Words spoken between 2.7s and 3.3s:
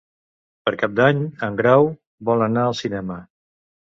al cinema.